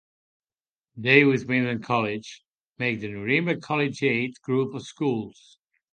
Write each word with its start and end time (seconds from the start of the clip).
They, 0.97 1.25
with 1.25 1.45
Wyndham 1.45 1.83
College, 1.83 2.41
make 2.79 3.01
the 3.01 3.09
Nirimba 3.09 3.61
Collegiate 3.61 4.41
Group 4.41 4.73
of 4.73 4.81
Schools. 4.81 5.59